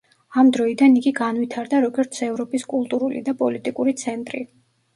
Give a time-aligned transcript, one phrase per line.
[0.41, 4.47] ამ დროიდან იგი განვითარდა, როგორც ევროპის კულტურული და პოლიტიკური ცენტრი.